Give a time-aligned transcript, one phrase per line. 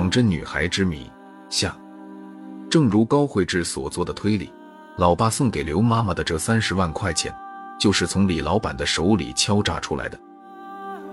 [0.00, 1.10] 仿真女孩之谜
[1.50, 1.76] 下，
[2.70, 4.50] 正如高慧智所做的推理，
[4.96, 7.30] 老爸送给刘妈妈的这三十万块钱，
[7.78, 10.18] 就是从李老板的手里敲诈出来的。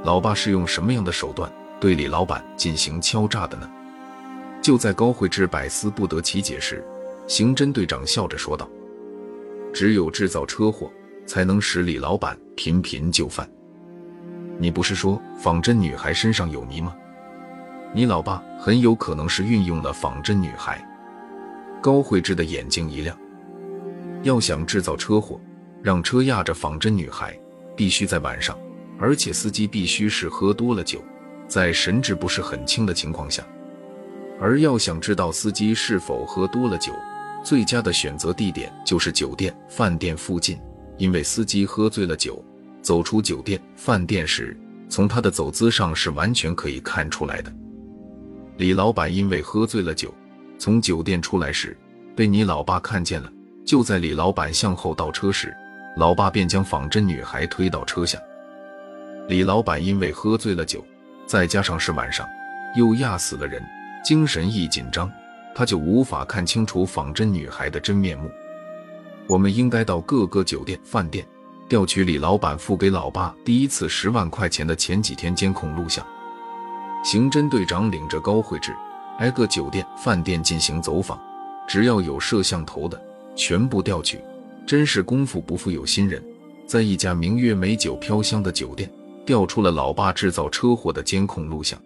[0.05, 3.69] 老爸是用什么样的手段对李老板进行敲诈的呢？
[4.61, 6.81] 就在高慧智百思不得其解时，
[7.27, 8.69] 刑侦队长笑着说道
[9.75, 10.89] ：“只有制造车祸，
[11.25, 13.45] 才能使李老板频频就范。
[14.57, 16.95] 你不是说仿真女孩身上有泥吗？”
[17.97, 20.79] 你老爸很有可能是运用了仿真女孩。
[21.81, 23.17] 高慧芝的眼睛一亮，
[24.21, 25.41] 要想制造车祸，
[25.81, 27.35] 让车压着仿真女孩，
[27.75, 28.55] 必须在晚上，
[28.99, 31.03] 而且司机必须是喝多了酒，
[31.47, 33.43] 在神志不是很清的情况下。
[34.39, 36.93] 而要想知道司机是否喝多了酒，
[37.43, 40.59] 最佳的选择地点就是酒店、饭店附近，
[40.99, 42.45] 因为司机喝醉了酒，
[42.79, 44.55] 走出酒店、饭店时，
[44.87, 47.51] 从他的走姿上是完全可以看出来的。
[48.57, 50.11] 李老板因为喝醉了酒，
[50.57, 51.77] 从酒店出来时
[52.15, 53.31] 被你老爸看见了。
[53.63, 55.55] 就在李老板向后倒车时，
[55.95, 58.17] 老爸便将仿真女孩推到车下。
[59.27, 60.83] 李老板因为喝醉了酒，
[61.27, 62.25] 再加上是晚上，
[62.75, 63.61] 又压死了人，
[64.03, 65.11] 精神一紧张，
[65.53, 68.31] 他就无法看清楚仿真女孩的真面目。
[69.27, 71.23] 我们应该到各个酒店、饭店
[71.69, 76.03] 调取李老板付给老爸第一次十万块钱的前几天监控录像。
[77.07, 78.75] 刑侦队长领着高慧智，
[79.17, 81.17] 挨个酒店、饭店进行走访，
[81.65, 83.01] 只要有摄像头的，
[83.33, 84.19] 全部调取。
[84.65, 86.21] 真是功夫不负有心人，
[86.65, 88.91] 在一家名曰“美酒飘香”的酒店，
[89.25, 91.79] 调出了老爸制造车祸的监控录像。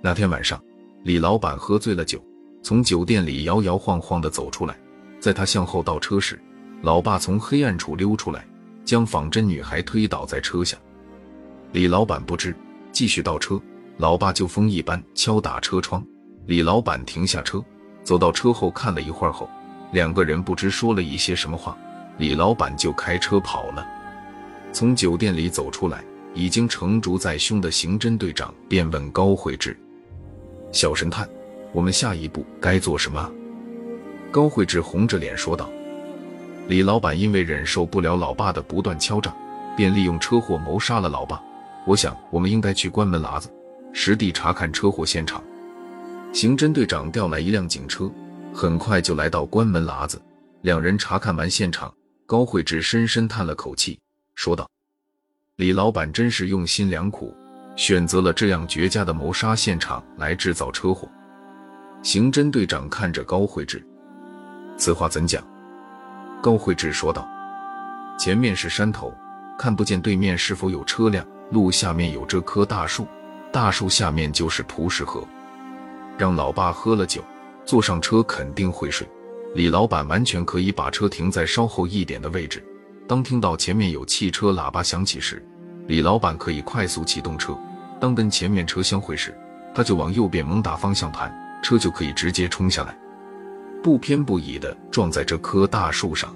[0.00, 0.60] 那天晚上，
[1.04, 2.20] 李老板喝醉了酒，
[2.64, 4.76] 从酒店里摇摇晃晃地走出来。
[5.20, 6.36] 在他向后倒车时，
[6.82, 8.44] 老爸从黑暗处溜出来，
[8.84, 10.76] 将仿真女孩推倒在车下。
[11.70, 12.52] 李老板不知，
[12.90, 13.56] 继续倒车。
[13.98, 16.04] 老爸就风一般敲打车窗，
[16.46, 17.62] 李老板停下车，
[18.02, 19.48] 走到车后看了一会儿后，
[19.92, 21.76] 两个人不知说了一些什么话，
[22.18, 23.86] 李老板就开车跑了。
[24.72, 26.02] 从酒店里走出来，
[26.34, 29.78] 已经成竹在胸的刑侦队长便问高慧智
[30.72, 31.28] ：“小神探，
[31.72, 33.30] 我们下一步该做什么？”
[34.32, 35.70] 高慧智红着脸说道
[36.66, 39.32] ：“李老板因为忍受不了老爸的不断敲诈，
[39.76, 41.40] 便利用车祸谋杀了老爸。
[41.86, 43.48] 我想，我们应该去关门喇子。”
[43.92, 45.42] 实地查看车祸现场，
[46.32, 48.10] 刑侦队长调来一辆警车，
[48.52, 50.20] 很快就来到关门喇子。
[50.62, 51.92] 两人查看完现场，
[52.26, 53.98] 高慧芝深深叹了口气，
[54.34, 54.68] 说道
[55.56, 57.34] ：“李老板真是用心良苦，
[57.76, 61.08] 选择了这样绝佳的谋杀现场来制造车祸。”
[62.02, 63.84] 刑侦队长看着高慧芝，
[64.76, 65.44] 此话怎讲？
[66.42, 67.28] 高慧芝说道
[68.18, 69.12] ：“前面是山头，
[69.58, 73.06] 看不见对面是否有车辆，路下面有这棵大树。”
[73.52, 75.22] 大树下面就是蒲石河，
[76.16, 77.22] 让老爸喝了酒，
[77.66, 79.06] 坐上车肯定会睡。
[79.54, 82.64] 李老板完全可以把车停在稍后一点的位置。
[83.06, 85.44] 当听到前面有汽车喇叭响起时，
[85.86, 87.54] 李老板可以快速启动车。
[88.00, 89.36] 当跟前面车相会时，
[89.74, 91.30] 他就往右边猛打方向盘，
[91.62, 92.96] 车就可以直接冲下来，
[93.82, 96.34] 不偏不倚的撞在这棵大树上。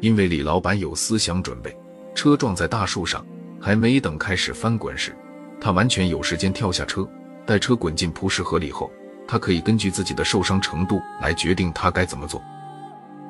[0.00, 1.74] 因为李老板有思想准备，
[2.14, 3.24] 车撞在大树上，
[3.58, 5.16] 还没等开始翻滚时。
[5.60, 7.06] 他完全有时间跳下车，
[7.44, 8.90] 待车滚进蒲石河里后，
[9.28, 12.42] 他可以根据自己的受伤程度来决定他该怎么做。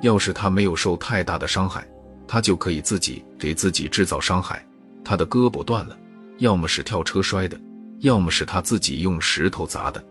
[0.01, 1.87] 要是他没有受太大的伤害，
[2.27, 4.65] 他就可以自己给自己制造伤害。
[5.05, 5.99] 他的胳膊断了，
[6.39, 7.59] 要么是跳车摔的，
[7.99, 10.03] 要么是他自己用石头砸的。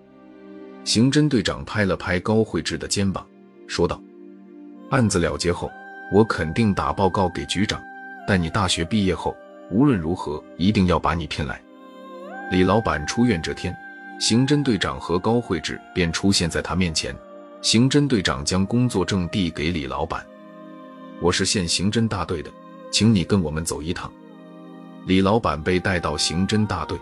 [0.84, 3.26] 刑侦队长拍了拍高慧智的肩膀，
[3.66, 4.02] 说道
[4.92, 5.72] ：“案子了结后，
[6.14, 7.82] 我肯定打报告给局长。
[8.28, 9.36] 但你大学毕业后，
[9.72, 11.62] 无论如何一定要把你骗来。”
[12.52, 13.76] 李老板出院这天，
[14.20, 17.16] 刑侦队长和高慧智便出现在他面前。
[17.62, 20.26] 刑侦队长将工作证递给李老板
[21.22, 22.50] ：“我是县刑侦大队的，
[22.92, 24.12] 请你跟我们走一趟。”
[25.06, 26.98] 李老板被带到刑侦大队，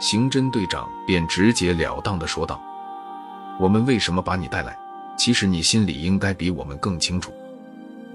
[0.00, 2.62] 刑侦队长便直截了当地说道
[3.58, 4.78] ：“我们为什么把你带来？
[5.18, 7.32] 其实你心里应该比我们更清楚。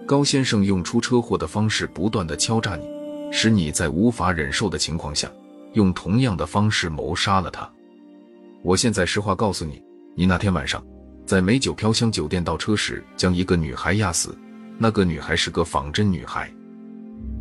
[0.06, 2.88] 高先生用出车祸的方式不断地敲诈你，
[3.30, 5.30] 使你在无法忍受的情况下。”
[5.78, 7.70] 用同样的方式谋杀了他。
[8.64, 9.80] 我现在实话告诉你，
[10.16, 10.84] 你那天晚上
[11.24, 14.36] 在美酒飘香酒店倒车时，将一个女孩压死。
[14.80, 16.52] 那个女孩是个仿真女孩。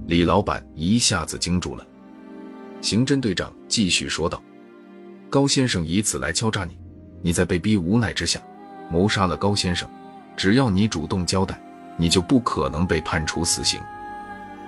[0.07, 1.87] 李老板一下子惊住了。
[2.83, 4.43] 刑侦队长继续说道
[5.31, 6.79] ：“高先生以此来敲诈你，
[7.23, 8.39] 你在被逼无奈之下
[8.91, 9.89] 谋杀了高先生。
[10.37, 11.59] 只要你主动交代，
[11.97, 13.81] 你就不可能被判处死刑。”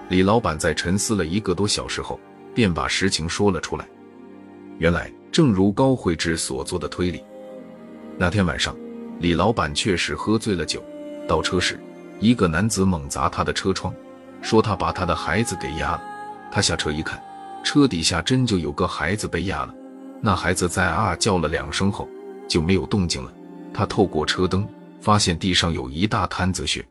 [0.09, 2.19] 李老板在沉思了一个多小时后。
[2.59, 3.89] 便把实情说了出来。
[4.79, 7.23] 原来，正如高慧芝所做的推理，
[8.17, 8.77] 那天晚上，
[9.21, 10.83] 李老板确实喝醉了酒，
[11.29, 11.79] 倒车时，
[12.19, 13.95] 一个男子猛砸他的车窗，
[14.43, 16.03] 说他把他的孩子给压了。
[16.51, 17.23] 他下车一看，
[17.63, 19.73] 车底下真就有个孩子被压了。
[20.21, 22.09] 那孩子在啊叫了两声后
[22.49, 23.33] 就没有动静了。
[23.73, 24.69] 他透过车灯
[25.01, 26.85] 发现地上有一大滩子血，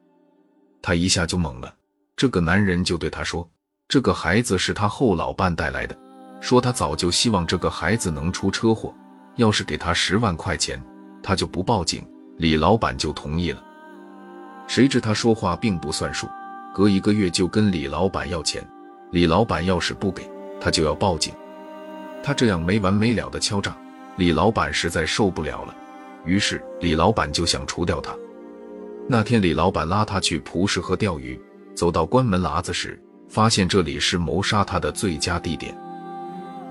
[0.82, 1.76] 他一下就懵了。
[2.16, 3.46] 这个男人就对他说
[3.90, 5.98] ：“这个孩子是他后老伴带来的，
[6.42, 8.94] 说他早就希望这个孩子能出车祸，
[9.38, 10.82] 要是给他十万块钱，
[11.24, 12.06] 他就不报警。”
[12.38, 13.64] 李老板就同意了。
[14.68, 16.28] 谁知他说话并不算数，
[16.76, 18.62] 隔一个月就跟李老板要钱。
[19.10, 20.30] 李老板要是不给，
[20.60, 21.34] 他就要报警。
[22.22, 23.76] 他这样没完没了的敲诈，
[24.18, 25.74] 李老板实在受不了了。
[26.26, 28.14] 于是李老板就想除掉他。
[29.08, 31.40] 那天李老板拉他去蒲石河钓鱼，
[31.74, 35.76] 走到关门喇子时，发现这里是谋杀他的最佳地点。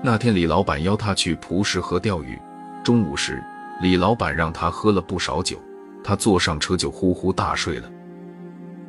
[0.03, 2.39] 那天李老板邀他去蒲石河钓鱼，
[2.83, 3.43] 中午时
[3.81, 5.57] 李老板让他喝了不少酒，
[6.03, 7.89] 他坐上车就呼呼大睡了。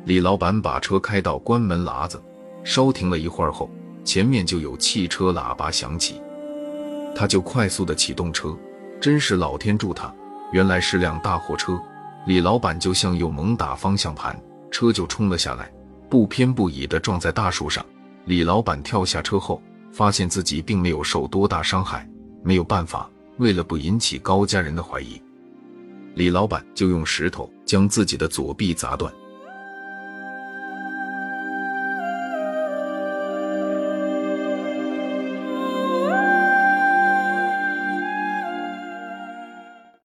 [0.05, 2.21] 李老板把车开到关门喇子。
[2.61, 3.69] 稍停了一会儿后，
[4.03, 6.21] 前面就有汽车喇叭响起，
[7.15, 8.55] 他就快速的启动车，
[8.99, 10.13] 真是老天助他！
[10.51, 11.79] 原来是辆大货车。
[12.25, 14.37] 李老板就向右猛打方向盘，
[14.69, 15.71] 车就冲了下来，
[16.09, 17.85] 不偏不倚的撞在大树上。
[18.25, 19.61] 李老板跳下车后，
[19.91, 22.07] 发现自己并没有受多大伤害，
[22.43, 25.21] 没有办法，为了不引起高家人的怀疑，
[26.15, 29.11] 李老板就用石头将自己的左臂砸断。